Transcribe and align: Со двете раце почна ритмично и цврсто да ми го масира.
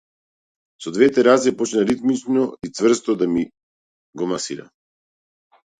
Со 0.85 0.89
двете 0.95 1.19
раце 1.27 1.51
почна 1.61 1.83
ритмично 1.91 2.41
и 2.69 2.73
цврсто 2.81 3.11
да 3.21 3.25
ми 3.35 3.45
го 4.23 4.33
масира. 4.35 4.71